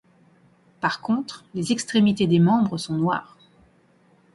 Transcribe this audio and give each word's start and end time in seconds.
Par 0.79 0.99
contre 1.01 1.43
les 1.53 1.71
extrémités 1.71 2.25
des 2.25 2.39
membres 2.39 2.79
sont 2.79 2.95
noires. 2.95 3.37